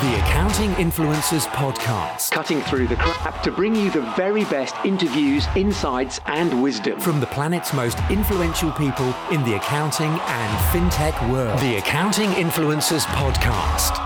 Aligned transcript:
The 0.00 0.14
Accounting 0.18 0.70
Influencers 0.74 1.48
Podcast. 1.48 2.30
Cutting 2.30 2.60
through 2.60 2.86
the 2.86 2.94
crap 2.94 3.42
to 3.42 3.50
bring 3.50 3.74
you 3.74 3.90
the 3.90 4.02
very 4.16 4.44
best 4.44 4.76
interviews, 4.84 5.48
insights, 5.56 6.20
and 6.26 6.62
wisdom. 6.62 7.00
From 7.00 7.18
the 7.18 7.26
planet's 7.26 7.72
most 7.72 7.98
influential 8.08 8.70
people 8.70 9.12
in 9.32 9.42
the 9.42 9.56
accounting 9.56 10.10
and 10.10 10.58
fintech 10.70 11.32
world. 11.32 11.58
The 11.58 11.78
Accounting 11.78 12.28
Influencers 12.30 13.06
Podcast. 13.06 13.98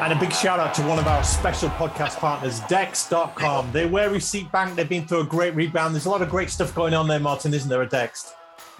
And 0.00 0.14
a 0.14 0.16
big 0.18 0.32
shout 0.32 0.58
out 0.58 0.72
to 0.74 0.82
one 0.84 0.98
of 0.98 1.06
our 1.06 1.22
special 1.22 1.68
podcast 1.68 2.16
partners, 2.16 2.60
Dext.com. 2.62 3.72
They're 3.72 3.88
where 3.88 4.08
Receipt 4.08 4.50
Bank. 4.50 4.74
They've 4.74 4.88
been 4.88 5.06
through 5.06 5.20
a 5.20 5.26
great 5.26 5.54
rebound. 5.54 5.94
There's 5.94 6.06
a 6.06 6.10
lot 6.10 6.22
of 6.22 6.30
great 6.30 6.48
stuff 6.48 6.74
going 6.74 6.94
on 6.94 7.08
there, 7.08 7.20
Martin, 7.20 7.52
isn't 7.52 7.68
there, 7.68 7.82
at 7.82 7.90
Dext? 7.90 8.32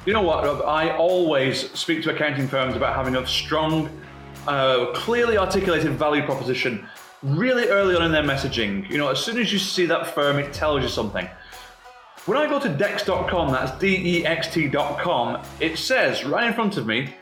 You 0.06 0.12
know 0.12 0.22
what, 0.22 0.44
Rob? 0.44 0.62
I 0.62 0.96
always 0.96 1.70
speak 1.72 2.02
to 2.04 2.14
accounting 2.14 2.46
firms 2.46 2.76
about 2.76 2.94
having 2.94 3.16
a 3.16 3.26
strong, 3.26 3.88
uh, 4.46 4.92
clearly 4.94 5.38
articulated 5.38 5.92
value 5.92 6.22
proposition 6.24 6.86
really 7.22 7.68
early 7.68 7.96
on 7.96 8.04
in 8.04 8.12
their 8.12 8.22
messaging. 8.22 8.88
You 8.90 8.98
know, 8.98 9.08
as 9.08 9.18
soon 9.18 9.38
as 9.38 9.52
you 9.52 9.58
see 9.58 9.86
that 9.86 10.08
firm, 10.08 10.38
it 10.38 10.52
tells 10.52 10.82
you 10.82 10.88
something. 10.88 11.26
When 12.26 12.38
I 12.38 12.46
go 12.46 12.58
to 12.60 12.68
dext.com, 12.68 13.52
that's 13.52 13.78
D 13.78 14.18
E 14.18 14.26
X 14.26 14.48
T.com, 14.52 15.42
it 15.60 15.78
says 15.78 16.24
right 16.24 16.46
in 16.46 16.52
front 16.52 16.76
of 16.76 16.86
me, 16.86 17.14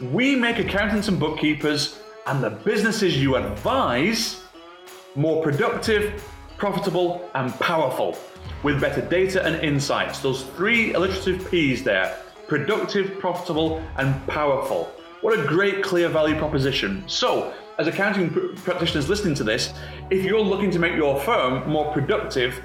we 0.00 0.34
make 0.36 0.58
accountants 0.58 1.08
and 1.08 1.18
bookkeepers 1.18 2.00
and 2.26 2.42
the 2.42 2.50
businesses 2.50 3.20
you 3.20 3.36
advise 3.36 4.42
more 5.14 5.42
productive, 5.42 6.22
profitable, 6.60 7.28
and 7.34 7.52
powerful 7.54 8.16
with 8.62 8.80
better 8.82 9.00
data 9.00 9.42
and 9.44 9.56
insights. 9.64 10.20
Those 10.20 10.42
three 10.42 10.92
alliterative 10.92 11.50
P's 11.50 11.82
there 11.82 12.16
productive, 12.46 13.18
profitable, 13.18 13.82
and 13.96 14.14
powerful. 14.26 14.92
What 15.22 15.38
a 15.38 15.46
great, 15.46 15.82
clear 15.82 16.08
value 16.08 16.36
proposition. 16.36 17.02
So, 17.06 17.54
as 17.78 17.86
accounting 17.86 18.28
pr- 18.30 18.48
practitioners 18.56 19.08
listening 19.08 19.34
to 19.36 19.44
this, 19.44 19.72
if 20.10 20.24
you're 20.24 20.40
looking 20.40 20.70
to 20.72 20.78
make 20.78 20.94
your 20.96 21.18
firm 21.20 21.66
more 21.70 21.92
productive, 21.92 22.60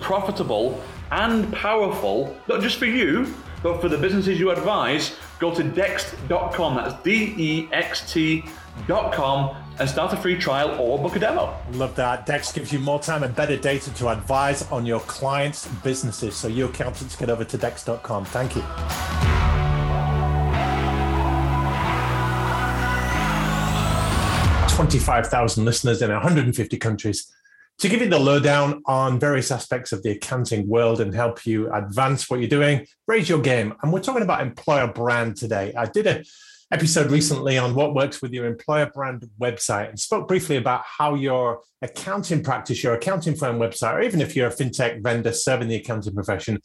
profitable, 0.00 0.82
and 1.12 1.52
powerful, 1.52 2.36
not 2.48 2.60
just 2.62 2.78
for 2.78 2.86
you, 2.86 3.32
but 3.66 3.80
for 3.80 3.88
the 3.88 3.98
businesses 3.98 4.38
you 4.38 4.52
advise, 4.52 5.16
go 5.40 5.52
to 5.52 5.64
dext.com. 5.64 6.76
That's 6.76 7.02
D 7.02 7.34
E 7.36 7.68
X 7.72 8.12
T.com 8.12 9.56
and 9.80 9.90
start 9.90 10.12
a 10.12 10.16
free 10.16 10.38
trial 10.38 10.80
or 10.80 11.00
book 11.00 11.16
a 11.16 11.18
demo. 11.18 11.52
Love 11.72 11.96
that. 11.96 12.26
Dext 12.28 12.54
gives 12.54 12.72
you 12.72 12.78
more 12.78 13.00
time 13.00 13.24
and 13.24 13.34
better 13.34 13.56
data 13.56 13.92
to 13.94 14.08
advise 14.08 14.70
on 14.70 14.86
your 14.86 15.00
clients' 15.00 15.66
businesses. 15.82 16.36
So, 16.36 16.46
you 16.46 16.66
accountants, 16.66 17.16
get 17.16 17.28
over 17.28 17.44
to 17.44 17.58
dext.com. 17.58 18.24
Thank 18.26 18.54
you. 18.54 18.62
25,000 24.76 25.64
listeners 25.64 26.02
in 26.02 26.12
150 26.12 26.76
countries 26.76 27.32
to 27.78 27.88
give 27.88 28.00
you 28.00 28.08
the 28.08 28.18
lowdown 28.18 28.82
on 28.86 29.20
various 29.20 29.50
aspects 29.50 29.92
of 29.92 30.02
the 30.02 30.10
accounting 30.10 30.66
world 30.66 31.00
and 31.00 31.14
help 31.14 31.44
you 31.44 31.70
advance 31.72 32.30
what 32.30 32.40
you're 32.40 32.48
doing, 32.48 32.86
raise 33.06 33.28
your 33.28 33.40
game. 33.40 33.74
And 33.82 33.92
we're 33.92 34.00
talking 34.00 34.22
about 34.22 34.40
employer 34.40 34.86
brand 34.86 35.36
today. 35.36 35.74
I 35.76 35.84
did 35.84 36.06
an 36.06 36.24
episode 36.72 37.10
recently 37.10 37.58
on 37.58 37.74
what 37.74 37.94
works 37.94 38.22
with 38.22 38.32
your 38.32 38.46
employer 38.46 38.90
brand 38.92 39.28
website 39.40 39.90
and 39.90 40.00
spoke 40.00 40.26
briefly 40.26 40.56
about 40.56 40.82
how 40.84 41.14
your 41.14 41.60
accounting 41.82 42.42
practice, 42.42 42.82
your 42.82 42.94
accounting 42.94 43.34
firm 43.34 43.58
website, 43.58 43.92
or 43.92 44.00
even 44.00 44.20
if 44.22 44.34
you're 44.34 44.48
a 44.48 44.54
fintech 44.54 45.02
vendor 45.02 45.32
serving 45.32 45.68
the 45.68 45.76
accounting 45.76 46.14
profession, 46.14 46.60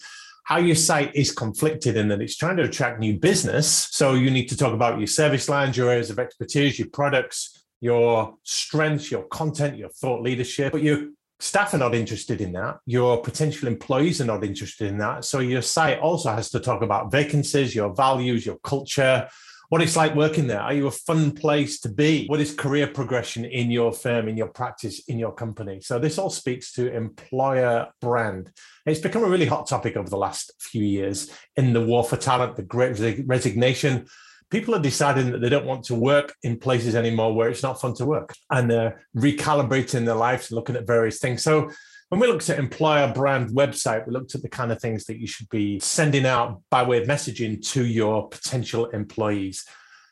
how 0.46 0.58
your 0.58 0.76
site 0.76 1.16
is 1.16 1.32
conflicted 1.32 1.98
in 1.98 2.08
that 2.08 2.22
it's 2.22 2.36
trying 2.36 2.58
to 2.58 2.64
attract 2.64 3.00
new 3.00 3.20
business. 3.20 3.90
So 3.92 4.14
you 4.14 4.32
need 4.32 4.48
to 4.48 4.58
talk 4.58 4.74
about 4.74 4.98
your 4.98 5.08
service 5.08 5.50
lines, 5.50 5.78
your 5.78 5.90
areas 5.92 6.10
of 6.10 6.20
expertise, 6.20 6.80
your 6.80 6.90
products, 6.90 7.61
your 7.82 8.36
strengths, 8.44 9.12
your 9.12 9.24
content, 9.24 9.78
your 9.78 9.90
thought 9.90 10.22
leadership, 10.22 10.72
but 10.72 10.84
your 10.84 11.08
staff 11.40 11.74
are 11.74 11.80
not 11.80 11.96
interested 11.96 12.40
in 12.40 12.54
that. 12.54 12.78
Your 12.86 13.22
potential 13.22 13.68
employees 13.68 14.22
are 14.22 14.26
not 14.26 14.44
interested 14.44 14.88
in 14.88 15.00
that. 15.00 15.26
So 15.26 15.40
your 15.40 15.64
site 15.64 16.00
also 16.00 16.32
has 16.32 16.52
to 16.52 16.60
talk 16.60 16.84
about 16.84 17.12
vacancies, 17.12 17.76
your 17.76 17.94
values, 17.94 18.46
your 18.46 18.60
culture, 18.60 19.28
what 19.70 19.82
it's 19.82 19.96
like 19.96 20.14
working 20.16 20.48
there. 20.48 20.60
Are 20.60 20.74
you 20.74 20.88
a 20.88 20.92
fun 20.92 21.32
place 21.32 21.80
to 21.80 21.90
be? 21.90 22.28
What 22.28 22.42
is 22.42 22.54
career 22.54 22.88
progression 22.88 23.46
in 23.46 23.72
your 23.72 23.94
firm, 23.94 24.28
in 24.28 24.36
your 24.38 24.50
practice, 24.50 25.02
in 25.08 25.18
your 25.18 25.32
company? 25.32 25.80
So 25.80 25.98
this 25.98 26.18
all 26.18 26.30
speaks 26.30 26.74
to 26.74 26.94
employer 26.94 27.88
brand. 28.02 28.52
It's 28.86 29.00
become 29.00 29.24
a 29.24 29.30
really 29.30 29.46
hot 29.46 29.68
topic 29.68 29.96
over 29.96 30.10
the 30.10 30.18
last 30.18 30.52
few 30.60 30.84
years 30.84 31.32
in 31.56 31.74
the 31.74 31.82
war 31.82 32.04
for 32.04 32.18
talent, 32.18 32.58
the 32.58 32.64
great 32.64 33.00
resignation 33.26 34.08
people 34.52 34.76
are 34.76 34.82
deciding 34.82 35.32
that 35.32 35.42
they 35.42 35.50
don't 35.50 35.66
want 35.66 35.84
to 35.86 35.96
work 35.96 36.36
in 36.44 36.60
places 36.60 36.94
anymore 36.94 37.34
where 37.34 37.50
it's 37.50 37.64
not 37.64 37.80
fun 37.80 37.94
to 37.96 38.06
work 38.06 38.36
and 38.52 38.70
they're 38.70 39.02
recalibrating 39.16 40.06
their 40.06 40.16
lives 40.16 40.52
looking 40.52 40.76
at 40.76 40.86
various 40.86 41.20
things. 41.20 41.42
So 41.42 41.72
when 42.10 42.20
we 42.20 42.28
looked 42.28 42.50
at 42.50 42.60
employer 42.60 43.12
brand 43.14 43.52
website, 43.52 44.06
we 44.06 44.12
looked 44.12 44.36
at 44.36 44.42
the 44.42 44.50
kind 44.50 44.72
of 44.72 44.82
things 44.82 45.06
that 45.06 45.18
you 45.18 45.28
should 45.28 45.50
be 45.50 45.80
sending 45.80 46.26
out 46.26 46.62
by 46.70 46.84
way 46.84 47.02
of 47.02 47.08
messaging 47.08 47.66
to 47.72 47.86
your 47.86 48.28
potential 48.28 48.88
employees. 48.88 49.66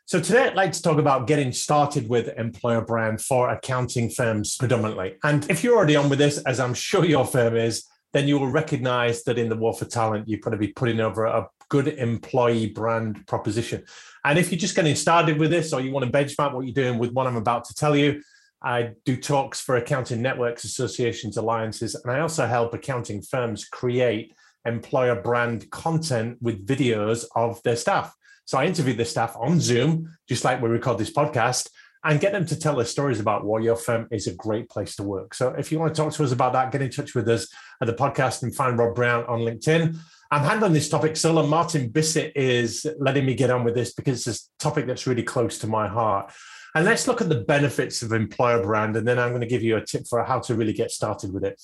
So 0.05 0.21
today 0.21 0.45
I'd 0.45 0.55
like 0.55 0.71
to 0.71 0.81
talk 0.81 0.97
about 0.97 1.27
getting 1.27 1.51
started 1.51 2.07
with 2.07 2.29
employer 2.37 2.81
brand 2.81 3.21
for 3.21 3.49
accounting 3.49 4.09
firms 4.09 4.55
predominantly. 4.55 5.17
And 5.23 5.47
if 5.51 5.63
you're 5.63 5.75
already 5.75 5.97
on 5.97 6.09
with 6.09 6.17
this, 6.17 6.37
as 6.45 6.61
I'm 6.61 6.73
sure 6.73 7.03
your 7.03 7.25
firm 7.25 7.57
is, 7.57 7.85
then 8.13 8.27
you 8.27 8.39
will 8.39 8.49
recognize 8.49 9.23
that 9.25 9.37
in 9.37 9.49
the 9.49 9.55
war 9.57 9.73
for 9.73 9.85
talent, 9.85 10.27
you've 10.27 10.41
got 10.41 10.51
to 10.51 10.57
be 10.57 10.69
putting 10.69 11.01
over 11.01 11.25
a 11.25 11.47
good 11.69 11.87
employee 11.87 12.67
brand 12.67 13.25
proposition. 13.27 13.83
And 14.25 14.37
if 14.37 14.51
you're 14.51 14.59
just 14.59 14.75
getting 14.75 14.95
started 14.95 15.37
with 15.37 15.51
this 15.51 15.71
or 15.71 15.81
you 15.81 15.91
want 15.91 16.05
to 16.05 16.11
benchmark 16.11 16.53
what 16.53 16.65
you're 16.65 16.73
doing 16.73 16.99
with 16.99 17.11
what 17.13 17.27
I'm 17.27 17.37
about 17.37 17.65
to 17.65 17.73
tell 17.73 17.95
you, 17.95 18.21
I 18.61 18.91
do 19.05 19.15
talks 19.15 19.61
for 19.61 19.77
accounting 19.77 20.21
networks, 20.21 20.65
associations, 20.65 21.37
alliances, 21.37 21.95
and 21.95 22.11
I 22.11 22.19
also 22.19 22.45
help 22.45 22.73
accounting 22.73 23.21
firms 23.21 23.63
create 23.65 24.33
employer 24.65 25.21
brand 25.21 25.69
content 25.71 26.37
with 26.41 26.67
videos 26.67 27.25
of 27.35 27.63
their 27.63 27.77
staff. 27.77 28.13
So 28.43 28.57
I 28.57 28.65
interview 28.65 28.93
the 28.93 29.05
staff 29.05 29.35
on 29.39 29.61
Zoom, 29.61 30.11
just 30.27 30.43
like 30.43 30.61
we 30.61 30.67
record 30.69 30.97
this 30.97 31.13
podcast, 31.13 31.69
and 32.03 32.19
get 32.19 32.31
them 32.31 32.45
to 32.47 32.59
tell 32.59 32.75
their 32.75 32.85
stories 32.85 33.19
about 33.19 33.45
why 33.45 33.59
your 33.59 33.75
firm 33.75 34.07
is 34.11 34.27
a 34.27 34.33
great 34.33 34.69
place 34.69 34.95
to 34.95 35.03
work. 35.03 35.33
So 35.33 35.49
if 35.49 35.71
you 35.71 35.79
want 35.79 35.93
to 35.93 36.01
talk 36.01 36.13
to 36.13 36.23
us 36.23 36.31
about 36.31 36.53
that, 36.53 36.71
get 36.71 36.81
in 36.81 36.89
touch 36.89 37.13
with 37.13 37.29
us 37.29 37.47
at 37.81 37.87
the 37.87 37.93
podcast 37.93 38.43
and 38.43 38.55
find 38.55 38.77
Rob 38.77 38.95
Brown 38.95 39.25
on 39.25 39.39
LinkedIn. 39.39 39.97
I'm 40.31 40.43
handling 40.43 40.73
this 40.73 40.89
topic 40.89 41.17
solo. 41.17 41.47
Martin 41.47 41.89
Bissett 41.89 42.33
is 42.35 42.85
letting 42.99 43.25
me 43.25 43.33
get 43.33 43.49
on 43.49 43.63
with 43.63 43.73
this 43.73 43.93
because 43.93 44.27
it's 44.27 44.51
a 44.59 44.63
topic 44.63 44.85
that's 44.85 45.07
really 45.07 45.23
close 45.23 45.57
to 45.59 45.67
my 45.67 45.87
heart. 45.87 46.31
And 46.75 46.85
let's 46.85 47.07
look 47.07 47.19
at 47.19 47.29
the 47.29 47.41
benefits 47.41 48.03
of 48.03 48.13
employer 48.13 48.61
brand. 48.61 48.95
And 48.95 49.07
then 49.07 49.17
I'm 49.17 49.29
going 49.29 49.41
to 49.41 49.47
give 49.47 49.63
you 49.63 49.77
a 49.77 49.85
tip 49.85 50.07
for 50.07 50.23
how 50.23 50.39
to 50.41 50.53
really 50.53 50.73
get 50.73 50.91
started 50.91 51.33
with 51.33 51.43
it. 51.43 51.59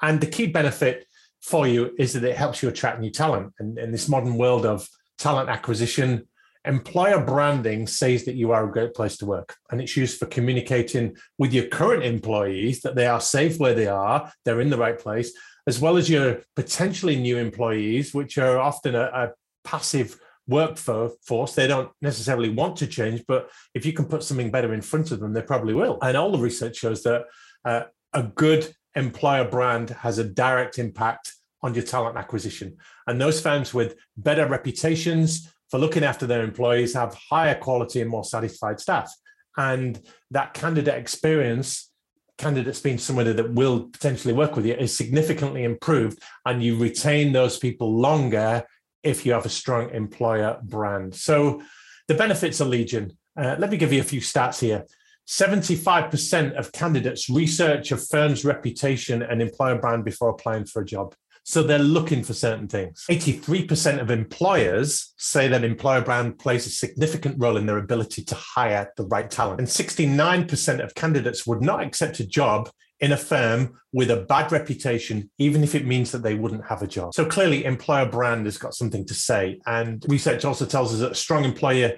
And 0.00 0.18
the 0.18 0.26
key 0.26 0.46
benefit 0.46 1.06
for 1.42 1.66
you 1.68 1.94
is 1.98 2.14
that 2.14 2.24
it 2.24 2.36
helps 2.36 2.62
you 2.62 2.70
attract 2.70 3.00
new 3.00 3.10
talent. 3.10 3.52
And 3.58 3.78
in 3.78 3.92
this 3.92 4.08
modern 4.08 4.38
world 4.38 4.64
of 4.64 4.88
talent 5.18 5.50
acquisition, 5.50 6.26
employer 6.64 7.22
branding 7.22 7.86
says 7.86 8.24
that 8.24 8.34
you 8.34 8.50
are 8.52 8.66
a 8.66 8.72
great 8.72 8.94
place 8.94 9.18
to 9.18 9.26
work. 9.26 9.56
And 9.70 9.78
it's 9.78 9.96
used 9.96 10.18
for 10.18 10.26
communicating 10.26 11.16
with 11.36 11.52
your 11.52 11.66
current 11.66 12.02
employees 12.02 12.80
that 12.80 12.94
they 12.94 13.06
are 13.06 13.20
safe 13.20 13.58
where 13.58 13.74
they 13.74 13.86
are, 13.86 14.32
they're 14.46 14.62
in 14.62 14.70
the 14.70 14.78
right 14.78 14.98
place, 14.98 15.32
as 15.66 15.80
well 15.80 15.96
as 15.96 16.08
your 16.08 16.42
potentially 16.54 17.16
new 17.16 17.38
employees, 17.38 18.14
which 18.14 18.38
are 18.38 18.58
often 18.58 18.94
a, 18.94 19.02
a 19.02 19.30
passive 19.64 20.18
workforce. 20.48 21.54
They 21.54 21.66
don't 21.66 21.90
necessarily 22.00 22.50
want 22.50 22.76
to 22.76 22.86
change, 22.86 23.24
but 23.26 23.50
if 23.74 23.84
you 23.84 23.92
can 23.92 24.06
put 24.06 24.22
something 24.22 24.50
better 24.50 24.72
in 24.72 24.82
front 24.82 25.10
of 25.10 25.20
them, 25.20 25.32
they 25.32 25.42
probably 25.42 25.74
will. 25.74 25.98
And 26.02 26.16
all 26.16 26.30
the 26.30 26.38
research 26.38 26.76
shows 26.76 27.02
that 27.02 27.24
uh, 27.64 27.82
a 28.12 28.22
good 28.22 28.72
employer 28.94 29.44
brand 29.44 29.90
has 29.90 30.18
a 30.18 30.24
direct 30.24 30.78
impact 30.78 31.32
on 31.62 31.74
your 31.74 31.84
talent 31.84 32.16
acquisition. 32.16 32.76
And 33.06 33.20
those 33.20 33.40
firms 33.40 33.74
with 33.74 33.96
better 34.16 34.46
reputations 34.46 35.52
for 35.70 35.78
looking 35.78 36.04
after 36.04 36.26
their 36.26 36.44
employees 36.44 36.94
have 36.94 37.14
higher 37.14 37.56
quality 37.56 38.00
and 38.00 38.10
more 38.10 38.24
satisfied 38.24 38.78
staff. 38.78 39.12
And 39.56 40.00
that 40.30 40.54
candidate 40.54 40.94
experience 40.94 41.90
candidates 42.38 42.80
being 42.80 42.98
somebody 42.98 43.32
that 43.32 43.52
will 43.52 43.88
potentially 43.88 44.34
work 44.34 44.56
with 44.56 44.66
you 44.66 44.74
is 44.74 44.96
significantly 44.96 45.64
improved 45.64 46.18
and 46.44 46.62
you 46.62 46.76
retain 46.76 47.32
those 47.32 47.58
people 47.58 47.98
longer 47.98 48.64
if 49.02 49.24
you 49.24 49.32
have 49.32 49.46
a 49.46 49.50
strong 49.50 49.90
employer 49.90 50.58
brand. 50.62 51.14
So 51.14 51.62
the 52.08 52.14
benefits 52.14 52.60
are 52.60 52.66
legion. 52.66 53.16
Uh, 53.38 53.56
let 53.58 53.70
me 53.70 53.76
give 53.76 53.92
you 53.92 54.00
a 54.00 54.04
few 54.04 54.20
stats 54.20 54.60
here. 54.60 54.84
75% 55.26 56.54
of 56.54 56.72
candidates 56.72 57.28
research 57.28 57.90
a 57.90 57.96
firm's 57.96 58.44
reputation 58.44 59.22
and 59.22 59.42
employer 59.42 59.76
brand 59.76 60.04
before 60.04 60.30
applying 60.30 60.64
for 60.64 60.82
a 60.82 60.86
job. 60.86 61.14
So 61.48 61.62
they're 61.62 61.78
looking 61.78 62.24
for 62.24 62.34
certain 62.34 62.66
things. 62.66 63.04
83% 63.08 64.00
of 64.00 64.10
employers 64.10 65.14
say 65.16 65.46
that 65.46 65.62
employer 65.62 66.00
brand 66.00 66.40
plays 66.40 66.66
a 66.66 66.70
significant 66.70 67.36
role 67.38 67.56
in 67.56 67.66
their 67.66 67.78
ability 67.78 68.24
to 68.24 68.34
hire 68.34 68.92
the 68.96 69.06
right 69.06 69.30
talent. 69.30 69.60
And 69.60 69.68
69% 69.68 70.82
of 70.82 70.94
candidates 70.96 71.46
would 71.46 71.62
not 71.62 71.84
accept 71.84 72.18
a 72.18 72.26
job 72.26 72.68
in 72.98 73.12
a 73.12 73.16
firm 73.16 73.78
with 73.92 74.10
a 74.10 74.22
bad 74.22 74.50
reputation, 74.50 75.30
even 75.38 75.62
if 75.62 75.76
it 75.76 75.86
means 75.86 76.10
that 76.10 76.24
they 76.24 76.34
wouldn't 76.34 76.66
have 76.66 76.82
a 76.82 76.86
job. 76.88 77.14
So 77.14 77.24
clearly, 77.24 77.64
employer 77.64 78.06
brand 78.06 78.46
has 78.46 78.58
got 78.58 78.74
something 78.74 79.06
to 79.06 79.14
say. 79.14 79.60
And 79.66 80.04
research 80.08 80.44
also 80.44 80.66
tells 80.66 80.94
us 80.94 80.98
that 80.98 81.12
a 81.12 81.14
strong 81.14 81.44
employer 81.44 81.92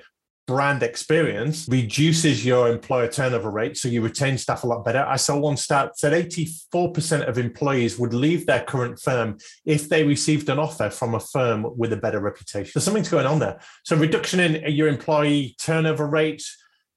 brand 0.48 0.82
experience 0.82 1.68
reduces 1.68 2.42
your 2.42 2.70
employer 2.70 3.06
turnover 3.06 3.50
rate, 3.50 3.76
so 3.76 3.86
you 3.86 4.00
retain 4.00 4.38
staff 4.38 4.64
a 4.64 4.66
lot 4.66 4.82
better. 4.82 5.04
I 5.06 5.16
saw 5.16 5.36
one 5.36 5.58
stat 5.58 5.98
said 5.98 6.14
84% 6.14 7.28
of 7.28 7.36
employees 7.36 7.98
would 7.98 8.14
leave 8.14 8.46
their 8.46 8.64
current 8.64 8.98
firm 8.98 9.36
if 9.66 9.90
they 9.90 10.04
received 10.04 10.48
an 10.48 10.58
offer 10.58 10.88
from 10.88 11.14
a 11.14 11.20
firm 11.20 11.66
with 11.76 11.92
a 11.92 11.98
better 11.98 12.18
reputation. 12.18 12.72
So 12.72 12.80
something's 12.80 13.10
going 13.10 13.26
on 13.26 13.40
there. 13.40 13.60
So 13.84 13.94
reduction 13.94 14.40
in 14.40 14.72
your 14.72 14.88
employee 14.88 15.54
turnover 15.60 16.06
rate, 16.06 16.42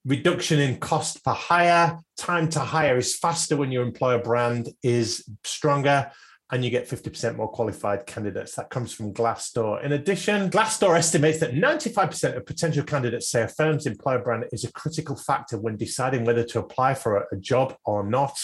reduction 0.06 0.62
in 0.62 0.78
cost 0.78 1.24
per 1.26 1.34
hire, 1.34 2.00
time 2.18 2.48
to 2.52 2.60
hire 2.62 2.98
is 2.98 3.18
faster 3.18 3.58
when 3.58 3.74
your 3.74 3.84
employer 3.84 4.20
brand 4.20 4.70
is 4.82 5.26
stronger 5.44 6.10
and 6.52 6.66
you 6.66 6.70
get 6.70 6.88
50% 6.88 7.38
more 7.38 7.50
qualified 7.50 8.06
candidates. 8.06 8.56
That 8.56 8.70
comes 8.70 8.94
from 8.94 9.14
Glassdoor. 9.14 9.84
In 9.84 9.94
addition, 9.94 10.50
Glassdoor 10.50 10.98
estimates 10.98 11.40
that 11.40 11.54
95% 11.54 12.36
of 12.36 12.46
potential 12.46 12.84
candidates 12.84 13.30
say 13.30 13.44
a 13.44 13.48
firm's 13.48 13.86
employer 13.86 14.20
brand 14.20 14.46
is 14.52 14.66
a 14.66 14.72
critical 14.74 15.16
factor 15.16 15.58
when 15.58 15.78
deciding 15.78 16.26
whether 16.26 16.44
to 16.44 16.60
apply 16.60 16.94
for 16.94 17.26
a 17.32 17.38
job 17.38 17.76
or 17.86 18.04
not. 18.04 18.38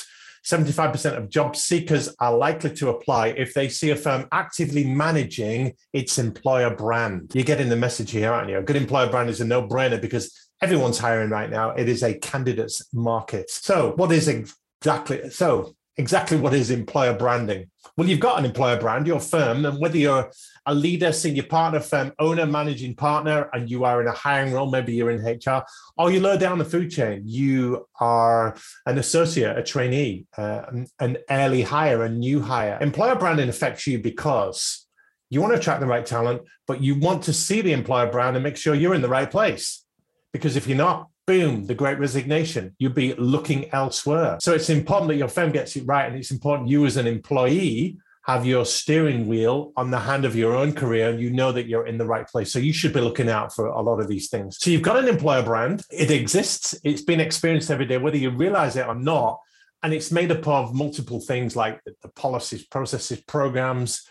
75% 0.45 1.17
of 1.17 1.29
job 1.29 1.57
seekers 1.57 2.15
are 2.21 2.35
likely 2.35 2.73
to 2.75 2.89
apply 2.89 3.27
if 3.29 3.53
they 3.53 3.67
see 3.67 3.89
a 3.89 3.95
firm 3.97 4.27
actively 4.31 4.85
managing 4.85 5.73
its 5.91 6.17
employer 6.17 6.73
brand. 6.73 7.31
You're 7.33 7.43
getting 7.43 7.67
the 7.67 7.75
message 7.75 8.11
here, 8.11 8.31
aren't 8.31 8.49
you? 8.49 8.57
A 8.57 8.63
good 8.63 8.77
employer 8.77 9.09
brand 9.09 9.29
is 9.29 9.41
a 9.41 9.45
no 9.45 9.67
brainer 9.67 9.99
because 10.01 10.49
everyone's 10.61 10.99
hiring 10.99 11.31
right 11.31 11.49
now. 11.49 11.71
It 11.71 11.89
is 11.89 12.01
a 12.01 12.17
candidate's 12.17 12.87
market. 12.93 13.49
So, 13.49 13.91
what 13.97 14.09
is 14.13 14.29
exactly 14.29 15.29
so? 15.31 15.75
Exactly 15.99 16.37
what 16.37 16.53
is 16.53 16.69
employer 16.69 17.13
branding? 17.13 17.71
Well, 17.97 18.07
you've 18.07 18.19
got 18.19 18.37
an 18.37 18.45
employer 18.45 18.79
brand, 18.79 19.07
your 19.07 19.19
firm, 19.19 19.65
and 19.65 19.79
whether 19.79 19.97
you're 19.97 20.31
a 20.67 20.75
leader, 20.75 21.11
senior 21.11 21.43
partner, 21.43 21.79
firm 21.79 22.13
owner, 22.19 22.45
managing 22.45 22.95
partner, 22.95 23.49
and 23.53 23.67
you 23.67 23.83
are 23.83 23.99
in 24.01 24.07
a 24.07 24.11
hiring 24.11 24.53
role, 24.53 24.69
maybe 24.69 24.93
you're 24.93 25.09
in 25.09 25.25
HR, 25.25 25.63
or 25.97 26.11
you 26.11 26.19
low 26.19 26.37
down 26.37 26.59
the 26.59 26.65
food 26.65 26.91
chain, 26.91 27.23
you 27.25 27.87
are 27.99 28.55
an 28.85 28.99
associate, 28.99 29.57
a 29.57 29.63
trainee, 29.63 30.27
uh, 30.37 30.65
an 30.99 31.17
early 31.31 31.63
hire, 31.63 32.03
a 32.03 32.09
new 32.09 32.41
hire. 32.41 32.77
Employer 32.79 33.15
branding 33.15 33.49
affects 33.49 33.87
you 33.87 33.97
because 33.97 34.85
you 35.31 35.41
want 35.41 35.53
to 35.53 35.59
attract 35.59 35.81
the 35.81 35.87
right 35.87 36.05
talent, 36.05 36.43
but 36.67 36.81
you 36.81 36.99
want 36.99 37.23
to 37.23 37.33
see 37.33 37.61
the 37.61 37.73
employer 37.73 38.11
brand 38.11 38.35
and 38.35 38.43
make 38.43 38.57
sure 38.57 38.75
you're 38.75 38.93
in 38.93 39.01
the 39.01 39.09
right 39.09 39.31
place. 39.31 39.83
Because 40.31 40.55
if 40.55 40.67
you're 40.67 40.77
not, 40.77 41.07
boom, 41.27 41.65
the 41.65 41.75
great 41.75 41.99
resignation. 41.99 42.73
You'd 42.79 42.95
be 42.95 43.13
looking 43.15 43.71
elsewhere. 43.73 44.37
So 44.41 44.53
it's 44.53 44.69
important 44.69 45.09
that 45.09 45.17
your 45.17 45.27
firm 45.27 45.51
gets 45.51 45.75
it 45.75 45.83
right. 45.85 46.07
And 46.07 46.15
it's 46.15 46.31
important 46.31 46.69
you, 46.69 46.85
as 46.85 46.97
an 46.97 47.05
employee, 47.05 47.97
have 48.27 48.45
your 48.45 48.65
steering 48.65 49.27
wheel 49.27 49.71
on 49.77 49.91
the 49.91 49.99
hand 49.99 50.25
of 50.25 50.35
your 50.35 50.55
own 50.55 50.73
career 50.73 51.09
and 51.09 51.19
you 51.19 51.29
know 51.29 51.51
that 51.51 51.67
you're 51.67 51.87
in 51.87 51.97
the 51.97 52.05
right 52.05 52.27
place. 52.27 52.51
So 52.51 52.59
you 52.59 52.73
should 52.73 52.93
be 52.93 52.99
looking 52.99 53.29
out 53.29 53.53
for 53.53 53.67
a 53.67 53.81
lot 53.81 54.01
of 54.01 54.07
these 54.07 54.29
things. 54.29 54.57
So 54.59 54.69
you've 54.69 54.81
got 54.81 54.97
an 54.97 55.07
employer 55.07 55.43
brand, 55.43 55.83
it 55.89 56.11
exists, 56.11 56.75
it's 56.83 57.01
been 57.01 57.21
experienced 57.21 57.71
every 57.71 57.85
day, 57.85 57.97
whether 57.97 58.17
you 58.17 58.29
realize 58.31 58.75
it 58.75 58.85
or 58.85 58.95
not. 58.95 59.39
And 59.83 59.93
it's 59.93 60.11
made 60.11 60.31
up 60.31 60.45
of 60.45 60.73
multiple 60.73 61.21
things 61.21 61.55
like 61.55 61.79
the 62.01 62.09
policies, 62.09 62.65
processes, 62.65 63.21
programs, 63.21 64.05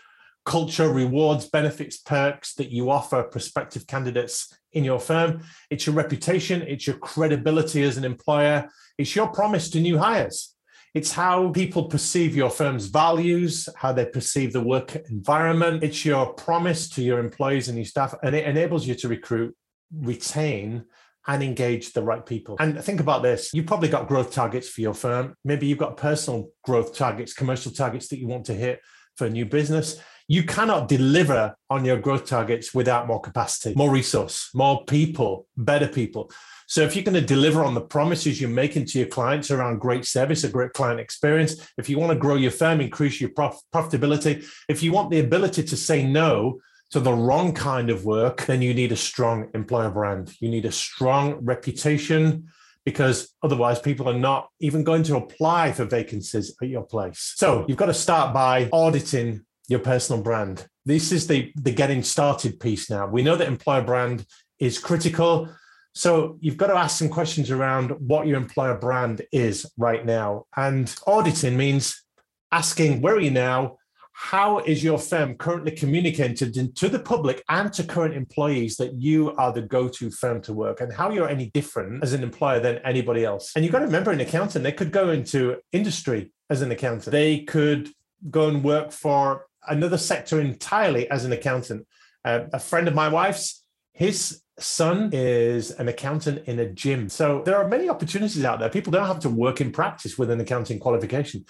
culture, 0.47 0.87
rewards, 0.89 1.49
benefits, 1.49 1.97
perks 1.97 2.53
that 2.53 2.71
you 2.71 2.89
offer 2.89 3.21
prospective 3.21 3.85
candidates 3.85 4.57
in 4.71 4.85
your 4.85 4.97
firm. 4.97 5.41
It's 5.69 5.85
your 5.85 5.95
reputation, 5.95 6.61
it's 6.61 6.87
your 6.87 6.95
credibility 6.97 7.83
as 7.83 7.97
an 7.97 8.05
employer, 8.05 8.69
it's 8.97 9.13
your 9.13 9.27
promise 9.27 9.69
to 9.71 9.81
new 9.81 9.97
hires. 9.97 10.55
It's 10.93 11.11
how 11.11 11.49
people 11.49 11.89
perceive 11.89 12.33
your 12.33 12.49
firm's 12.49 12.85
values, 12.85 13.67
how 13.75 13.91
they 13.91 14.05
perceive 14.05 14.53
the 14.53 14.61
work 14.61 14.95
environment. 15.09 15.83
It's 15.83 16.05
your 16.05 16.33
promise 16.33 16.89
to 16.91 17.03
your 17.03 17.19
employees 17.19 17.67
and 17.67 17.77
your 17.77 17.85
staff, 17.85 18.15
and 18.23 18.33
it 18.33 18.47
enables 18.47 18.87
you 18.87 18.95
to 18.95 19.09
recruit, 19.09 19.53
retain, 19.93 20.85
and 21.27 21.43
engage 21.43 21.91
the 21.91 22.01
right 22.01 22.25
people. 22.25 22.55
And 22.61 22.81
think 22.81 23.01
about 23.01 23.21
this 23.21 23.53
you've 23.53 23.65
probably 23.65 23.89
got 23.89 24.07
growth 24.07 24.31
targets 24.31 24.69
for 24.69 24.79
your 24.79 24.93
firm. 24.93 25.35
Maybe 25.43 25.67
you've 25.67 25.77
got 25.77 25.97
personal 25.97 26.51
growth 26.63 26.95
targets, 26.95 27.33
commercial 27.33 27.73
targets 27.73 28.07
that 28.07 28.19
you 28.19 28.27
want 28.27 28.45
to 28.45 28.53
hit 28.53 28.79
for 29.17 29.25
a 29.25 29.29
new 29.29 29.45
business 29.45 29.99
you 30.27 30.43
cannot 30.43 30.87
deliver 30.87 31.55
on 31.69 31.85
your 31.85 31.97
growth 31.97 32.25
targets 32.25 32.73
without 32.73 33.07
more 33.07 33.21
capacity, 33.21 33.73
more 33.75 33.89
resource, 33.89 34.49
more 34.53 34.83
people, 34.85 35.47
better 35.55 35.87
people. 35.87 36.29
So 36.67 36.81
if 36.81 36.95
you're 36.95 37.05
going 37.05 37.15
to 37.15 37.21
deliver 37.21 37.63
on 37.63 37.73
the 37.73 37.81
promises 37.81 38.41
you're 38.41 38.49
making 38.49 38.87
to 38.87 38.99
your 38.99 39.07
clients 39.07 39.51
around 39.51 39.79
great 39.79 40.05
service, 40.05 40.43
a 40.43 40.49
great 40.49 40.73
client 40.73 40.99
experience, 40.99 41.71
if 41.77 41.89
you 41.89 41.97
want 41.97 42.11
to 42.11 42.19
grow 42.19 42.35
your 42.35 42.51
firm, 42.51 42.81
increase 42.81 43.21
your 43.21 43.29
prof- 43.29 43.61
profitability, 43.73 44.45
if 44.67 44.83
you 44.83 44.91
want 44.91 45.09
the 45.09 45.19
ability 45.19 45.63
to 45.63 45.77
say 45.77 46.05
no 46.05 46.59
to 46.91 46.99
the 46.99 47.13
wrong 47.13 47.53
kind 47.53 47.89
of 47.89 48.03
work, 48.03 48.45
then 48.45 48.61
you 48.61 48.73
need 48.73 48.91
a 48.91 48.97
strong 48.97 49.49
employer 49.53 49.89
brand. 49.89 50.33
You 50.41 50.49
need 50.49 50.65
a 50.65 50.71
strong 50.71 51.35
reputation 51.41 52.49
because 52.83 53.33
otherwise 53.43 53.79
people 53.79 54.07
are 54.09 54.17
not 54.17 54.49
even 54.59 54.83
going 54.83 55.03
to 55.03 55.17
apply 55.17 55.71
for 55.73 55.85
vacancies 55.85 56.55
at 56.61 56.69
your 56.69 56.83
place. 56.83 57.33
So 57.35 57.65
you've 57.67 57.77
got 57.77 57.87
to 57.87 57.93
start 57.93 58.33
by 58.33 58.69
auditing 58.71 59.45
your 59.67 59.79
personal 59.79 60.21
brand. 60.21 60.65
This 60.85 61.11
is 61.11 61.27
the, 61.27 61.51
the 61.55 61.71
getting 61.71 62.03
started 62.03 62.59
piece 62.59 62.89
now. 62.89 63.07
We 63.07 63.21
know 63.21 63.35
that 63.35 63.47
employer 63.47 63.81
brand 63.81 64.25
is 64.59 64.79
critical. 64.79 65.49
So 65.93 66.37
you've 66.41 66.57
got 66.57 66.67
to 66.67 66.77
ask 66.77 66.97
some 66.97 67.09
questions 67.09 67.51
around 67.51 67.91
what 67.91 68.27
your 68.27 68.37
employer 68.37 68.77
brand 68.77 69.23
is 69.31 69.69
right 69.77 70.05
now. 70.05 70.45
And 70.55 70.93
auditing 71.05 71.57
means 71.57 72.03
asking 72.51 73.01
where 73.01 73.15
are 73.15 73.19
you 73.19 73.31
now? 73.31 73.77
How 74.13 74.59
is 74.59 74.83
your 74.83 74.97
firm 74.97 75.35
currently 75.35 75.71
communicated 75.71 76.75
to 76.75 76.89
the 76.89 76.99
public 76.99 77.43
and 77.49 77.71
to 77.73 77.83
current 77.83 78.15
employees 78.15 78.77
that 78.77 78.93
you 78.93 79.35
are 79.35 79.51
the 79.51 79.61
go 79.61 79.87
to 79.89 80.09
firm 80.09 80.41
to 80.43 80.53
work 80.53 80.81
and 80.81 80.91
how 80.91 81.11
you're 81.11 81.29
any 81.29 81.51
different 81.51 82.03
as 82.03 82.13
an 82.13 82.23
employer 82.23 82.59
than 82.59 82.79
anybody 82.79 83.25
else? 83.25 83.51
And 83.55 83.63
you've 83.63 83.71
got 83.71 83.79
to 83.79 83.85
remember 83.85 84.11
an 84.11 84.19
accountant, 84.19 84.63
they 84.63 84.71
could 84.71 84.91
go 84.91 85.11
into 85.11 85.57
industry 85.71 86.31
as 86.49 86.63
an 86.63 86.71
accountant, 86.71 87.11
they 87.11 87.41
could 87.41 87.89
go 88.31 88.47
and 88.49 88.63
work 88.63 88.91
for 88.91 89.46
another 89.67 89.97
sector 89.97 90.39
entirely 90.39 91.09
as 91.09 91.25
an 91.25 91.31
accountant. 91.31 91.87
Uh, 92.23 92.41
a 92.53 92.59
friend 92.59 92.87
of 92.87 92.95
my 92.95 93.07
wife's, 93.09 93.63
his 93.93 94.41
son 94.59 95.09
is 95.13 95.71
an 95.71 95.87
accountant 95.87 96.47
in 96.47 96.59
a 96.59 96.69
gym. 96.69 97.09
So 97.09 97.41
there 97.45 97.57
are 97.57 97.67
many 97.67 97.89
opportunities 97.89 98.43
out 98.43 98.59
there. 98.59 98.69
People 98.69 98.91
don't 98.91 99.07
have 99.07 99.19
to 99.21 99.29
work 99.29 99.61
in 99.61 99.71
practice 99.71 100.17
with 100.17 100.29
an 100.31 100.39
accounting 100.39 100.79
qualification. 100.79 101.45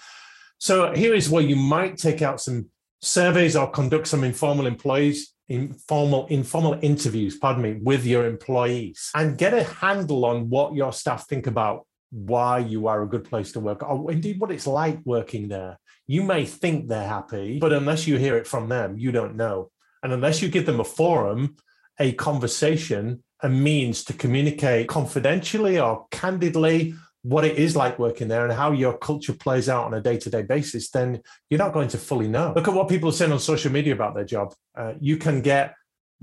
So 0.58 0.92
here 0.92 1.14
is 1.14 1.30
where 1.30 1.42
you 1.42 1.56
might 1.56 1.96
take 1.96 2.22
out 2.22 2.40
some 2.40 2.70
surveys 3.00 3.56
or 3.56 3.70
conduct 3.70 4.08
some 4.08 4.24
informal 4.24 4.66
employees 4.66 5.34
informal 5.48 6.26
informal 6.26 6.78
interviews 6.82 7.38
pardon 7.38 7.62
me 7.62 7.78
with 7.82 8.04
your 8.04 8.26
employees 8.26 9.10
and 9.14 9.38
get 9.38 9.54
a 9.54 9.62
handle 9.62 10.26
on 10.26 10.50
what 10.50 10.74
your 10.74 10.92
staff 10.92 11.26
think 11.26 11.46
about 11.46 11.86
why 12.10 12.58
you 12.58 12.86
are 12.86 13.02
a 13.02 13.08
good 13.08 13.24
place 13.24 13.52
to 13.52 13.60
work 13.60 13.82
or 13.82 14.12
indeed 14.12 14.38
what 14.38 14.50
it's 14.50 14.66
like 14.66 14.98
working 15.04 15.48
there 15.48 15.78
you 16.08 16.22
may 16.22 16.44
think 16.44 16.88
they're 16.88 17.06
happy, 17.06 17.58
but 17.60 17.72
unless 17.72 18.08
you 18.08 18.16
hear 18.16 18.36
it 18.36 18.46
from 18.46 18.68
them, 18.68 18.98
you 18.98 19.12
don't 19.12 19.36
know. 19.36 19.70
And 20.02 20.12
unless 20.12 20.42
you 20.42 20.48
give 20.48 20.66
them 20.66 20.80
a 20.80 20.84
forum, 20.84 21.56
a 22.00 22.12
conversation, 22.12 23.22
a 23.42 23.48
means 23.48 24.02
to 24.04 24.14
communicate 24.14 24.88
confidentially 24.88 25.78
or 25.78 26.06
candidly 26.10 26.94
what 27.22 27.44
it 27.44 27.58
is 27.58 27.76
like 27.76 27.98
working 27.98 28.28
there 28.28 28.44
and 28.44 28.52
how 28.52 28.72
your 28.72 28.96
culture 28.96 29.34
plays 29.34 29.68
out 29.68 29.84
on 29.84 29.94
a 29.94 30.00
day-to-day 30.00 30.42
basis, 30.42 30.90
then 30.90 31.20
you're 31.50 31.58
not 31.58 31.74
going 31.74 31.88
to 31.88 31.98
fully 31.98 32.26
know. 32.26 32.54
Look 32.56 32.68
at 32.68 32.74
what 32.74 32.88
people 32.88 33.10
are 33.10 33.12
saying 33.12 33.32
on 33.32 33.38
social 33.38 33.70
media 33.70 33.92
about 33.92 34.14
their 34.14 34.24
job. 34.24 34.54
Uh, 34.74 34.94
you 35.00 35.18
can 35.18 35.42
get 35.42 35.74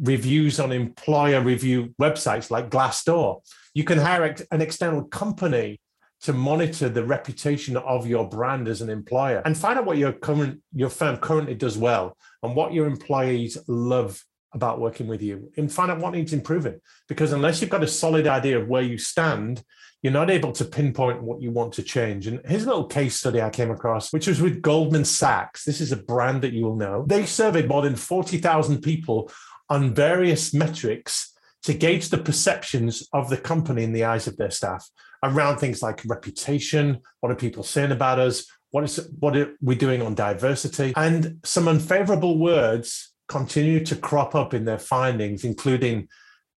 reviews 0.02 0.60
on 0.60 0.72
employer 0.72 1.42
review 1.42 1.94
websites 2.02 2.50
like 2.50 2.70
Glassdoor. 2.70 3.42
You 3.76 3.84
can 3.84 4.00
hire 4.00 4.36
an 4.52 4.62
external 4.62 5.04
company 5.04 5.80
to 6.22 6.34
monitor 6.34 6.90
the 6.90 7.04
reputation 7.04 7.78
of 7.78 8.08
your 8.08 8.28
brand 8.28 8.68
as 8.68 8.82
an 8.82 8.90
employer 8.90 9.42
and 9.46 9.58
find 9.58 9.78
out 9.78 9.86
what 9.86 9.98
your 9.98 10.14
current 10.14 10.62
your 10.74 10.90
firm 10.90 11.18
currently 11.18 11.56
does 11.56 11.78
well 11.78 12.18
and 12.42 12.56
what 12.56 12.74
your 12.74 12.88
employees 12.88 13.58
love 13.68 14.24
about 14.54 14.80
working 14.80 15.08
with 15.08 15.22
you 15.22 15.52
and 15.58 15.72
find 15.72 15.92
out 15.92 16.00
what 16.00 16.14
needs 16.14 16.34
improving. 16.34 16.80
Because 17.08 17.34
unless 17.34 17.60
you've 17.60 17.70
got 17.70 17.84
a 17.84 17.88
solid 17.88 18.26
idea 18.26 18.60
of 18.60 18.68
where 18.68 18.82
you 18.82 18.98
stand 18.98 19.64
you're 20.06 20.14
not 20.14 20.30
able 20.30 20.52
to 20.52 20.64
pinpoint 20.64 21.24
what 21.24 21.42
you 21.42 21.50
want 21.50 21.74
to 21.74 21.82
change. 21.82 22.28
And 22.28 22.40
here's 22.46 22.64
a 22.64 22.68
little 22.68 22.86
case 22.86 23.16
study 23.16 23.42
i 23.42 23.50
came 23.50 23.72
across 23.72 24.14
which 24.14 24.28
was 24.28 24.40
with 24.40 24.62
Goldman 24.62 25.04
Sachs. 25.04 25.66
This 25.66 25.82
is 25.82 25.92
a 25.92 25.98
brand 25.98 26.44
that 26.44 26.54
you 26.54 26.66
will 26.66 26.76
know. 26.76 27.06
They 27.08 27.26
surveyed 27.26 27.68
more 27.68 27.82
than 27.82 27.96
40000 27.96 28.84
people 28.84 29.32
on 29.68 29.96
various 29.96 30.54
metrics 30.54 31.35
to 31.66 31.74
gauge 31.74 32.10
the 32.10 32.18
perceptions 32.18 33.08
of 33.12 33.30
the 33.30 33.38
company 33.38 33.84
in 33.84 33.92
the 33.92 34.04
eyes 34.04 34.28
of 34.28 34.38
their 34.38 34.52
staff 34.52 34.88
around 35.24 35.58
things 35.58 35.82
like 35.82 36.06
reputation. 36.06 37.00
What 37.20 37.32
are 37.32 37.36
people 37.36 37.64
saying 37.64 37.92
about 37.92 38.20
us? 38.20 38.46
What 38.70 38.84
is 38.84 39.10
what 39.20 39.36
are 39.36 39.54
we 39.62 39.76
doing 39.76 40.02
on 40.02 40.14
diversity? 40.16 40.94
And 40.96 41.40
some 41.44 41.68
unfavorable 41.68 42.38
words 42.38 43.14
continue 43.28 43.84
to 43.86 43.96
crop 43.96 44.36
up 44.36 44.54
in 44.54 44.66
their 44.66 44.78
findings, 44.78 45.44
including 45.44 46.08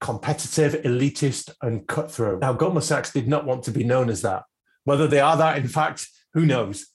competitive, 0.01 0.83
elitist, 0.83 1.55
and 1.63 1.87
cutthroat. 1.87 2.41
Now, 2.41 2.53
Goldman 2.53 2.83
Sachs 2.83 3.13
did 3.13 3.29
not 3.29 3.47
want 3.47 3.63
to 3.65 3.71
be 3.71 3.85
known 3.85 4.11
as 4.11 4.23
that. 4.23 4.45
Whether 4.85 5.07
they 5.07 5.21
are 5.21 5.37
that, 5.37 5.59
in 5.59 5.69
fact, 5.69 6.07
who 6.35 6.45
knows? 6.45 6.87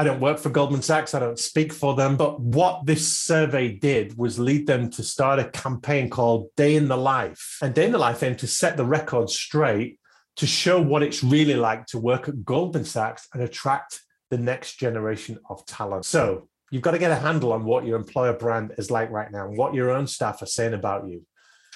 I 0.00 0.02
don't 0.02 0.18
work 0.18 0.38
for 0.38 0.48
Goldman 0.48 0.80
Sachs. 0.80 1.12
I 1.12 1.18
don't 1.18 1.38
speak 1.38 1.74
for 1.74 1.94
them. 1.94 2.16
But 2.16 2.40
what 2.40 2.86
this 2.86 3.06
survey 3.06 3.68
did 3.68 4.16
was 4.16 4.38
lead 4.38 4.66
them 4.66 4.88
to 4.92 5.02
start 5.02 5.38
a 5.38 5.50
campaign 5.50 6.08
called 6.08 6.48
Day 6.56 6.76
in 6.76 6.88
the 6.88 6.96
Life. 6.96 7.58
And 7.60 7.74
Day 7.74 7.84
in 7.84 7.92
the 7.92 7.98
Life 7.98 8.22
aimed 8.22 8.38
to 8.38 8.46
set 8.46 8.78
the 8.78 8.84
record 8.86 9.28
straight 9.28 9.98
to 10.36 10.46
show 10.46 10.80
what 10.80 11.02
it's 11.02 11.22
really 11.22 11.52
like 11.52 11.84
to 11.88 11.98
work 11.98 12.30
at 12.30 12.46
Goldman 12.46 12.86
Sachs 12.86 13.28
and 13.34 13.42
attract 13.42 14.00
the 14.30 14.38
next 14.38 14.76
generation 14.76 15.38
of 15.50 15.66
talent. 15.66 16.06
So 16.06 16.48
you've 16.70 16.80
got 16.80 16.92
to 16.92 16.98
get 16.98 17.10
a 17.10 17.16
handle 17.16 17.52
on 17.52 17.66
what 17.66 17.84
your 17.84 17.98
employer 17.98 18.32
brand 18.32 18.72
is 18.78 18.90
like 18.90 19.10
right 19.10 19.30
now 19.30 19.48
and 19.48 19.58
what 19.58 19.74
your 19.74 19.90
own 19.90 20.06
staff 20.06 20.40
are 20.40 20.46
saying 20.46 20.72
about 20.72 21.08
you. 21.08 21.26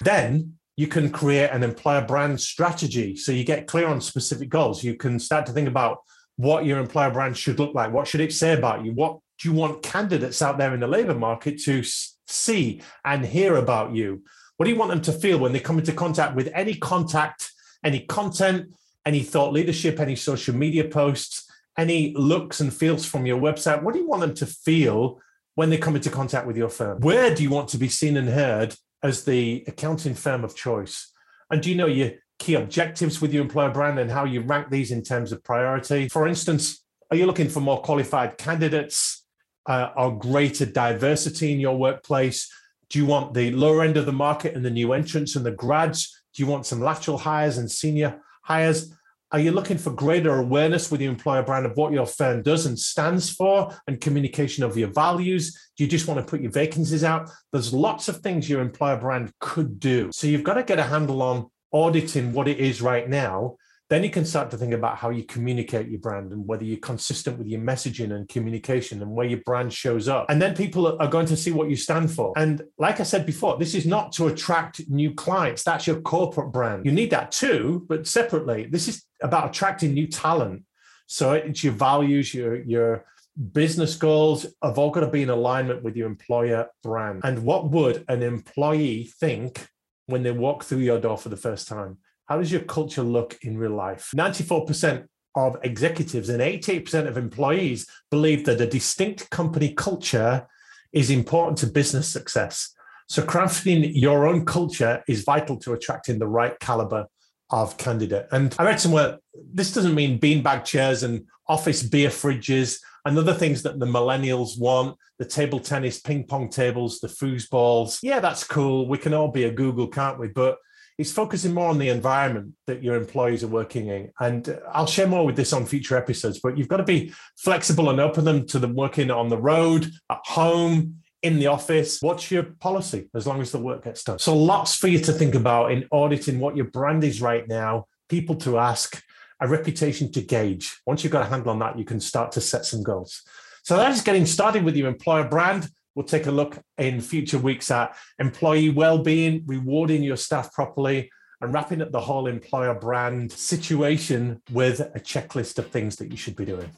Then 0.01 0.55
you 0.77 0.87
can 0.87 1.11
create 1.11 1.51
an 1.51 1.61
employer 1.61 2.01
brand 2.01 2.41
strategy. 2.41 3.17
So 3.17 3.31
you 3.31 3.43
get 3.43 3.67
clear 3.67 3.85
on 3.85 4.01
specific 4.01 4.49
goals. 4.49 4.83
You 4.83 4.95
can 4.95 5.19
start 5.19 5.45
to 5.45 5.51
think 5.51 5.67
about 5.67 5.99
what 6.37 6.65
your 6.65 6.79
employer 6.79 7.11
brand 7.11 7.37
should 7.37 7.59
look 7.59 7.73
like. 7.73 7.91
What 7.91 8.07
should 8.07 8.21
it 8.21 8.33
say 8.33 8.53
about 8.53 8.83
you? 8.85 8.91
What 8.91 9.19
do 9.39 9.49
you 9.49 9.55
want 9.55 9.83
candidates 9.83 10.41
out 10.41 10.57
there 10.57 10.73
in 10.73 10.79
the 10.79 10.87
labor 10.87 11.15
market 11.15 11.61
to 11.63 11.83
see 12.27 12.81
and 13.03 13.25
hear 13.25 13.55
about 13.55 13.93
you? 13.93 14.23
What 14.57 14.65
do 14.65 14.71
you 14.71 14.77
want 14.77 14.91
them 14.91 15.01
to 15.01 15.11
feel 15.11 15.37
when 15.37 15.53
they 15.53 15.59
come 15.59 15.79
into 15.79 15.93
contact 15.93 16.35
with 16.35 16.49
any 16.53 16.75
contact, 16.75 17.51
any 17.83 18.01
content, 18.01 18.73
any 19.05 19.21
thought 19.21 19.53
leadership, 19.53 19.99
any 19.99 20.15
social 20.15 20.55
media 20.55 20.87
posts, 20.87 21.49
any 21.77 22.13
looks 22.15 22.61
and 22.61 22.73
feels 22.73 23.05
from 23.05 23.25
your 23.25 23.39
website? 23.39 23.83
What 23.83 23.93
do 23.93 23.99
you 23.99 24.07
want 24.07 24.21
them 24.21 24.33
to 24.35 24.45
feel 24.45 25.19
when 25.55 25.69
they 25.69 25.77
come 25.77 25.95
into 25.95 26.09
contact 26.09 26.47
with 26.47 26.57
your 26.57 26.69
firm? 26.69 26.99
Where 27.01 27.33
do 27.33 27.43
you 27.43 27.49
want 27.49 27.69
to 27.69 27.77
be 27.77 27.89
seen 27.89 28.17
and 28.17 28.29
heard 28.29 28.75
as 29.03 29.25
the 29.25 29.63
accounting 29.67 30.15
firm 30.15 30.43
of 30.43 30.55
choice? 30.55 31.11
And 31.51 31.61
do 31.61 31.69
you 31.69 31.75
know 31.75 31.87
your 31.87 32.11
key 32.45 32.53
objectives 32.53 33.21
with 33.21 33.33
your 33.33 33.41
employer 33.41 33.71
brand 33.71 33.97
and 33.97 34.11
how 34.11 34.23
you 34.23 34.39
rank 34.41 34.69
these 34.69 34.91
in 34.91 35.01
terms 35.01 35.31
of 35.31 35.43
priority? 35.43 36.07
For 36.09 36.27
instance, 36.27 36.83
are 37.09 37.17
you 37.17 37.25
looking 37.25 37.49
for 37.49 37.59
more 37.59 37.81
qualified 37.81 38.37
candidates 38.37 39.25
uh, 39.65 39.89
or 39.97 40.15
greater 40.15 40.67
diversity 40.67 41.51
in 41.51 41.59
your 41.59 41.75
workplace? 41.75 42.47
Do 42.91 42.99
you 42.99 43.07
want 43.07 43.33
the 43.33 43.49
lower 43.49 43.81
end 43.81 43.97
of 43.97 44.05
the 44.05 44.13
market 44.13 44.55
and 44.55 44.63
the 44.63 44.69
new 44.69 44.93
entrants 44.93 45.35
and 45.35 45.43
the 45.43 45.51
grads? 45.51 46.21
Do 46.35 46.43
you 46.43 46.47
want 46.47 46.67
some 46.67 46.81
lateral 46.81 47.17
hires 47.17 47.57
and 47.57 47.69
senior 47.69 48.21
hires? 48.43 48.93
Are 49.31 49.39
you 49.39 49.51
looking 49.51 49.79
for 49.79 49.89
greater 49.89 50.35
awareness 50.35 50.91
with 50.91 51.01
your 51.01 51.11
employer 51.11 51.41
brand 51.41 51.65
of 51.65 51.75
what 51.75 51.93
your 51.93 52.05
firm 52.05 52.43
does 52.43 52.67
and 52.67 52.77
stands 52.77 53.31
for 53.31 53.75
and 53.87 53.99
communication 53.99 54.63
of 54.63 54.77
your 54.77 54.89
values? 54.89 55.59
Do 55.75 55.83
you 55.83 55.89
just 55.89 56.07
want 56.07 56.19
to 56.19 56.25
put 56.25 56.41
your 56.41 56.51
vacancies 56.51 57.03
out? 57.03 57.31
There's 57.51 57.73
lots 57.73 58.07
of 58.07 58.17
things 58.17 58.47
your 58.47 58.61
employer 58.61 58.97
brand 58.97 59.33
could 59.39 59.79
do. 59.79 60.11
So 60.13 60.27
you've 60.27 60.43
got 60.43 60.53
to 60.53 60.63
get 60.63 60.77
a 60.77 60.83
handle 60.83 61.23
on 61.23 61.49
auditing 61.75 62.31
what 62.31 62.47
it 62.47 62.57
is 62.57 62.81
right 62.81 63.09
now 63.09 63.55
then 63.89 64.03
you 64.03 64.09
can 64.09 64.25
start 64.25 64.49
to 64.49 64.57
think 64.57 64.73
about 64.73 64.97
how 64.97 65.11
you 65.11 65.23
communicate 65.23 65.89
your 65.89 65.99
brand 65.99 66.31
and 66.31 66.47
whether 66.47 66.63
you're 66.63 66.77
consistent 66.79 67.37
with 67.37 67.47
your 67.47 67.61
messaging 67.61 68.15
and 68.15 68.27
communication 68.27 69.01
and 69.01 69.11
where 69.11 69.27
your 69.27 69.41
brand 69.45 69.71
shows 69.71 70.07
up. 70.07 70.25
And 70.27 70.41
then 70.41 70.55
people 70.55 70.97
are 70.99 71.07
going 71.07 71.27
to 71.27 71.37
see 71.37 71.51
what 71.51 71.69
you 71.69 71.75
stand 71.75 72.11
for. 72.11 72.33
And 72.35 72.63
like 72.79 72.99
I 72.99 73.03
said 73.03 73.27
before, 73.27 73.57
this 73.57 73.75
is 73.75 73.85
not 73.85 74.11
to 74.13 74.25
attract 74.27 74.89
new 74.89 75.13
clients. 75.13 75.63
That's 75.63 75.85
your 75.85 76.01
corporate 76.01 76.51
brand. 76.51 76.85
You 76.85 76.91
need 76.91 77.11
that 77.11 77.31
too, 77.31 77.85
but 77.87 78.07
separately. 78.07 78.65
This 78.65 78.87
is 78.87 79.03
about 79.21 79.51
attracting 79.51 79.93
new 79.93 80.07
talent. 80.07 80.63
So 81.05 81.33
it's 81.33 81.63
your 81.63 81.73
values, 81.73 82.33
your 82.33 82.63
your 82.63 83.05
business 83.51 83.95
goals 83.95 84.47
have 84.63 84.79
all 84.79 84.89
got 84.89 85.01
to 85.01 85.09
be 85.09 85.21
in 85.21 85.29
alignment 85.29 85.83
with 85.83 85.95
your 85.95 86.07
employer 86.07 86.69
brand. 86.81 87.21
And 87.23 87.43
what 87.43 87.69
would 87.69 88.05
an 88.07 88.23
employee 88.23 89.11
think 89.19 89.67
when 90.07 90.23
they 90.23 90.31
walk 90.31 90.63
through 90.63 90.79
your 90.79 90.99
door 90.99 91.17
for 91.17 91.29
the 91.29 91.37
first 91.37 91.67
time? 91.67 91.97
How 92.25 92.37
does 92.37 92.51
your 92.51 92.61
culture 92.61 93.03
look 93.03 93.37
in 93.41 93.57
real 93.57 93.75
life? 93.75 94.11
94% 94.15 95.07
of 95.35 95.57
executives 95.63 96.29
and 96.29 96.41
88% 96.41 97.07
of 97.07 97.17
employees 97.17 97.87
believe 98.09 98.45
that 98.45 98.61
a 98.61 98.67
distinct 98.67 99.29
company 99.29 99.73
culture 99.73 100.47
is 100.93 101.09
important 101.09 101.57
to 101.59 101.67
business 101.67 102.07
success. 102.07 102.73
So, 103.07 103.21
crafting 103.21 103.91
your 103.93 104.25
own 104.25 104.45
culture 104.45 105.03
is 105.07 105.23
vital 105.23 105.57
to 105.57 105.73
attracting 105.73 106.17
the 106.17 106.27
right 106.27 106.57
caliber 106.59 107.05
of 107.51 107.77
candidate. 107.77 108.27
And 108.31 108.55
I 108.57 108.63
read 108.63 108.79
somewhere 108.79 109.19
this 109.53 109.73
doesn't 109.73 109.93
mean 109.93 110.19
beanbag 110.19 110.65
chairs 110.65 111.03
and 111.03 111.25
office 111.47 111.83
beer 111.83 112.09
fridges 112.09 112.79
and 113.05 113.17
other 113.17 113.33
things 113.33 113.63
that 113.63 113.79
the 113.79 113.85
millennials 113.85 114.59
want 114.59 114.97
the 115.17 115.25
table 115.25 115.59
tennis, 115.59 115.99
ping 115.99 116.25
pong 116.25 116.49
tables, 116.49 116.99
the 116.99 117.07
foosballs. 117.07 117.99
Yeah, 118.01 118.19
that's 118.19 118.43
cool. 118.43 118.87
We 118.87 118.97
can 118.97 119.13
all 119.13 119.29
be 119.29 119.43
a 119.43 119.51
Google, 119.51 119.87
can't 119.87 120.19
we? 120.19 120.27
But 120.27 120.57
it's 120.97 121.11
focusing 121.11 121.53
more 121.53 121.69
on 121.69 121.77
the 121.77 121.89
environment 121.89 122.53
that 122.67 122.81
your 122.81 122.95
employees 122.95 123.43
are 123.43 123.49
working 123.49 123.87
in. 123.87 124.11
And 124.19 124.47
uh, 124.47 124.57
I'll 124.71 124.87
share 124.87 125.07
more 125.07 125.25
with 125.25 125.35
this 125.35 125.53
on 125.53 125.65
future 125.65 125.97
episodes, 125.97 126.39
but 126.41 126.57
you've 126.57 126.67
got 126.67 126.77
to 126.77 126.83
be 126.83 127.13
flexible 127.37 127.89
and 127.89 127.99
open 127.99 128.25
them 128.25 128.45
to 128.47 128.59
them 128.59 128.75
working 128.75 129.11
on 129.11 129.29
the 129.29 129.37
road, 129.37 129.91
at 130.09 130.19
home, 130.25 130.97
in 131.21 131.39
the 131.39 131.47
office. 131.47 132.01
What's 132.01 132.29
your 132.31 132.43
policy 132.43 133.09
as 133.13 133.27
long 133.27 133.41
as 133.41 133.51
the 133.51 133.59
work 133.59 133.83
gets 133.83 134.03
done? 134.03 134.19
So 134.19 134.37
lots 134.37 134.75
for 134.75 134.87
you 134.87 134.99
to 134.99 135.11
think 135.11 135.35
about 135.35 135.71
in 135.71 135.87
auditing 135.91 136.39
what 136.39 136.55
your 136.55 136.65
brand 136.65 137.03
is 137.03 137.21
right 137.21 137.47
now, 137.47 137.85
people 138.09 138.35
to 138.37 138.57
ask, 138.57 139.01
a 139.41 139.47
reputation 139.47 140.11
to 140.13 140.21
gauge. 140.21 140.79
Once 140.85 141.03
you've 141.03 141.13
got 141.13 141.25
a 141.25 141.29
handle 141.29 141.51
on 141.51 141.59
that, 141.59 141.77
you 141.77 141.85
can 141.85 141.99
start 141.99 142.31
to 142.33 142.41
set 142.41 142.65
some 142.65 142.83
goals. 142.83 143.21
So 143.63 143.77
that 143.77 143.91
is 143.91 144.01
getting 144.01 144.25
started 144.25 144.63
with 144.63 144.75
your 144.75 144.87
employer 144.87 145.27
brand. 145.27 145.69
We'll 145.95 146.05
take 146.05 146.27
a 146.27 146.31
look 146.31 146.59
in 146.77 147.01
future 147.01 147.39
weeks 147.39 147.71
at 147.71 147.95
employee 148.19 148.69
well-being, 148.69 149.43
rewarding 149.45 150.03
your 150.03 150.17
staff 150.17 150.53
properly, 150.53 151.09
and 151.41 151.53
wrapping 151.53 151.81
up 151.81 151.91
the 151.91 151.99
whole 151.99 152.27
employer 152.27 152.73
brand 152.73 153.31
situation 153.31 154.41
with 154.51 154.79
a 154.79 154.99
checklist 154.99 155.57
of 155.57 155.67
things 155.67 155.95
that 155.97 156.11
you 156.11 156.17
should 156.17 156.35
be 156.35 156.45
doing. 156.45 156.69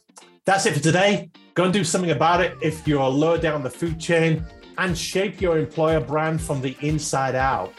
That's 0.45 0.65
it 0.65 0.73
for 0.73 0.79
today. 0.79 1.29
Go 1.55 1.65
and 1.65 1.73
do 1.73 1.83
something 1.83 2.11
about 2.11 2.41
it 2.41 2.57
if 2.61 2.87
you're 2.87 3.07
lower 3.07 3.37
down 3.37 3.63
the 3.63 3.69
food 3.69 3.99
chain 3.99 4.45
and 4.77 4.97
shape 4.97 5.41
your 5.41 5.57
employer 5.57 5.99
brand 5.99 6.41
from 6.41 6.61
the 6.61 6.77
inside 6.81 7.35
out. 7.35 7.73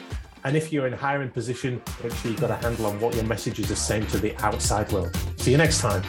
And 0.45 0.57
if 0.57 0.73
you're 0.73 0.87
in 0.87 0.93
hiring 0.93 1.31
position, 1.31 1.83
make 2.03 2.13
sure 2.15 2.31
you've 2.31 2.41
got 2.41 2.51
a 2.51 2.57
handle 2.57 2.87
on 2.87 3.01
what 3.01 3.15
your 3.15 3.25
messages 3.25 3.71
are 3.71 3.77
saying 3.77 4.07
to 4.09 4.19
the 4.19 4.37
outside 4.45 4.91
world. 4.93 5.15
See 5.37 5.51
you 5.51 5.57
next 5.57 5.81
time. 5.81 6.03